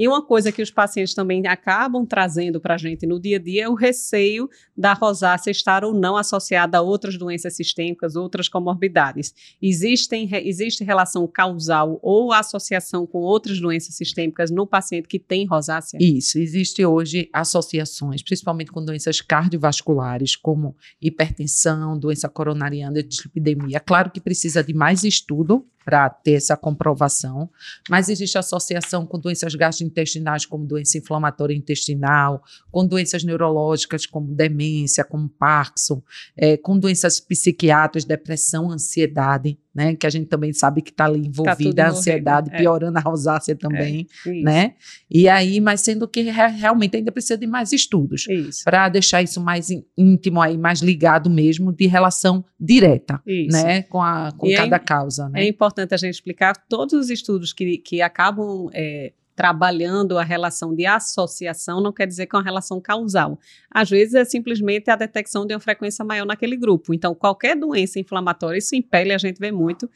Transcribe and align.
E 0.00 0.08
uma 0.08 0.24
coisa 0.24 0.50
que 0.50 0.62
os 0.62 0.70
pacientes 0.70 1.12
também 1.12 1.46
acabam 1.46 2.06
trazendo 2.06 2.58
para 2.58 2.72
a 2.72 2.78
gente 2.78 3.06
no 3.06 3.20
dia 3.20 3.36
a 3.36 3.38
dia 3.38 3.64
é 3.64 3.68
o 3.68 3.74
receio 3.74 4.48
da 4.74 4.94
rosácea 4.94 5.50
estar 5.50 5.84
ou 5.84 5.92
não 5.92 6.16
associada 6.16 6.78
a 6.78 6.80
outras 6.80 7.18
doenças 7.18 7.54
sistêmicas, 7.54 8.16
outras 8.16 8.48
comorbidades. 8.48 9.34
Existem, 9.60 10.26
existe 10.32 10.82
relação 10.82 11.26
causal 11.26 12.00
ou 12.02 12.32
associação 12.32 13.06
com 13.06 13.18
outras 13.18 13.60
doenças 13.60 13.94
sistêmicas 13.94 14.50
no 14.50 14.66
paciente 14.66 15.06
que 15.06 15.18
tem 15.18 15.44
rosácea? 15.44 15.98
Isso, 16.00 16.38
existe 16.38 16.82
hoje 16.82 17.28
associações, 17.30 18.22
principalmente 18.22 18.72
com 18.72 18.82
doenças 18.82 19.20
cardiovasculares, 19.20 20.34
como 20.34 20.74
hipertensão, 20.98 21.98
doença 21.98 22.26
coronariana, 22.26 23.02
dislipidemia. 23.02 23.78
Claro 23.78 24.10
que 24.10 24.18
precisa 24.18 24.64
de 24.64 24.72
mais 24.72 25.04
estudo 25.04 25.66
para 25.84 26.08
ter 26.10 26.32
essa 26.32 26.56
comprovação, 26.56 27.50
mas 27.88 28.08
existe 28.08 28.36
associação 28.36 29.06
com 29.06 29.18
doenças 29.18 29.54
gastrointestinais, 29.54 30.44
como 30.44 30.66
doença 30.66 30.98
inflamatória 30.98 31.54
intestinal, 31.54 32.42
com 32.70 32.86
doenças 32.86 33.24
neurológicas, 33.24 34.06
como 34.06 34.34
demência, 34.34 35.04
como 35.04 35.28
Parkinson, 35.28 36.02
é, 36.36 36.56
com 36.56 36.78
doenças 36.78 37.18
psiquiátricas, 37.20 38.04
depressão, 38.04 38.70
ansiedade, 38.70 39.58
né, 39.74 39.94
que 39.94 40.06
a 40.06 40.10
gente 40.10 40.26
também 40.26 40.52
sabe 40.52 40.82
que 40.82 40.90
está 40.90 41.04
ali 41.04 41.26
envolvida 41.26 41.82
tá 41.82 41.88
a 41.88 41.90
ansiedade, 41.90 42.50
é. 42.52 42.58
piorando 42.58 42.98
a 42.98 43.00
rosácea 43.00 43.54
também, 43.54 44.06
é, 44.26 44.30
né? 44.42 44.74
E 45.08 45.28
aí, 45.28 45.60
mas 45.60 45.80
sendo 45.80 46.08
que 46.08 46.22
realmente 46.22 46.96
ainda 46.96 47.12
precisa 47.12 47.38
de 47.38 47.46
mais 47.46 47.72
estudos 47.72 48.24
para 48.64 48.88
deixar 48.88 49.22
isso 49.22 49.40
mais 49.40 49.68
íntimo 49.96 50.40
aí, 50.40 50.58
mais 50.58 50.80
ligado 50.80 51.30
mesmo, 51.30 51.72
de 51.72 51.86
relação 51.86 52.44
direta, 52.58 53.22
isso. 53.26 53.56
né, 53.56 53.82
com, 53.82 54.02
a, 54.02 54.32
com 54.36 54.50
cada 54.54 54.76
é, 54.76 54.80
causa, 54.80 55.28
né? 55.28 55.44
É 55.44 55.48
importante 55.48 55.94
a 55.94 55.96
gente 55.96 56.14
explicar 56.14 56.54
todos 56.68 56.94
os 56.94 57.10
estudos 57.10 57.52
que, 57.52 57.78
que 57.78 58.02
acabam 58.02 58.68
é, 58.74 59.12
trabalhando 59.40 60.18
a 60.18 60.22
relação 60.22 60.74
de 60.74 60.84
associação 60.84 61.80
não 61.80 61.94
quer 61.94 62.06
dizer 62.06 62.26
que 62.26 62.36
é 62.36 62.38
uma 62.38 62.44
relação 62.44 62.78
causal. 62.78 63.38
Às 63.70 63.88
vezes 63.88 64.12
é 64.12 64.22
simplesmente 64.22 64.90
a 64.90 64.96
detecção 64.96 65.46
de 65.46 65.54
uma 65.54 65.60
frequência 65.60 66.04
maior 66.04 66.26
naquele 66.26 66.58
grupo. 66.58 66.92
Então, 66.92 67.14
qualquer 67.14 67.56
doença 67.56 67.98
inflamatória, 67.98 68.58
isso 68.58 68.76
em 68.76 68.82
pele 68.82 69.14
a 69.14 69.16
gente 69.16 69.38
vê 69.38 69.50
muito, 69.50 69.88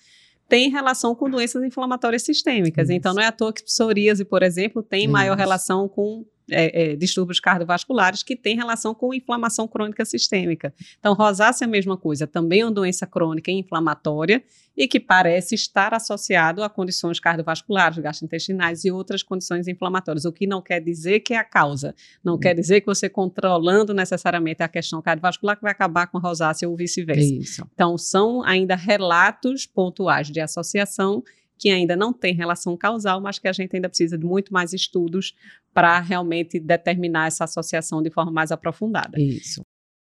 tem 0.48 0.70
relação 0.70 1.14
com 1.14 1.28
doenças 1.28 1.62
inflamatórias 1.62 2.22
sistêmicas. 2.22 2.88
Isso. 2.88 2.96
Então, 2.96 3.12
não 3.12 3.20
é 3.20 3.26
à 3.26 3.32
toa 3.32 3.52
que 3.52 3.62
psoríase, 3.62 4.24
por 4.24 4.42
exemplo, 4.42 4.82
tem 4.82 5.02
isso. 5.02 5.12
maior 5.12 5.36
relação 5.36 5.86
com 5.90 6.24
é, 6.50 6.92
é, 6.92 6.96
distúrbios 6.96 7.40
cardiovasculares 7.40 8.22
que 8.22 8.36
têm 8.36 8.56
relação 8.56 8.94
com 8.94 9.14
inflamação 9.14 9.66
crônica 9.66 10.04
sistêmica. 10.04 10.74
Então, 10.98 11.14
rosácea 11.14 11.64
é 11.64 11.66
a 11.66 11.70
mesma 11.70 11.96
coisa, 11.96 12.26
também 12.26 12.60
é 12.60 12.64
uma 12.64 12.72
doença 12.72 13.06
crônica 13.06 13.50
e 13.50 13.54
inflamatória 13.54 14.42
e 14.76 14.88
que 14.88 14.98
parece 14.98 15.54
estar 15.54 15.94
associado 15.94 16.62
a 16.62 16.68
condições 16.68 17.20
cardiovasculares, 17.20 17.98
gastrointestinais 17.98 18.84
e 18.84 18.90
outras 18.90 19.22
condições 19.22 19.68
inflamatórias, 19.68 20.24
o 20.24 20.32
que 20.32 20.46
não 20.46 20.60
quer 20.60 20.80
dizer 20.80 21.20
que 21.20 21.32
é 21.32 21.38
a 21.38 21.44
causa, 21.44 21.94
não 22.22 22.34
hum. 22.34 22.38
quer 22.38 22.54
dizer 22.54 22.80
que 22.80 22.86
você 22.86 23.08
controlando 23.08 23.94
necessariamente 23.94 24.62
a 24.62 24.68
questão 24.68 25.00
cardiovascular 25.00 25.56
que 25.56 25.62
vai 25.62 25.72
acabar 25.72 26.08
com 26.08 26.18
a 26.18 26.20
rosácea 26.20 26.68
ou 26.68 26.76
vice-versa. 26.76 27.66
Então, 27.72 27.96
são 27.96 28.42
ainda 28.42 28.74
relatos 28.74 29.64
pontuais 29.64 30.30
de 30.30 30.40
associação 30.40 31.22
que 31.58 31.70
ainda 31.70 31.96
não 31.96 32.12
tem 32.12 32.34
relação 32.34 32.76
causal, 32.76 33.20
mas 33.20 33.38
que 33.38 33.48
a 33.48 33.52
gente 33.52 33.74
ainda 33.74 33.88
precisa 33.88 34.18
de 34.18 34.24
muito 34.24 34.52
mais 34.52 34.72
estudos 34.72 35.34
para 35.72 35.98
realmente 36.00 36.58
determinar 36.60 37.26
essa 37.26 37.44
associação 37.44 38.02
de 38.02 38.10
forma 38.10 38.30
mais 38.30 38.52
aprofundada. 38.52 39.20
Isso. 39.20 39.62